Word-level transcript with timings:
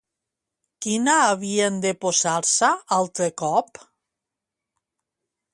Quina 0.85 1.13
havien 1.25 1.77
de 1.83 1.91
posar-se 2.05 2.71
altre 2.97 3.31
cop? 3.45 3.81